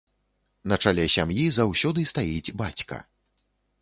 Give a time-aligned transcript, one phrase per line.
[0.71, 3.03] На чале сям'і заўсёды стаіць бацька.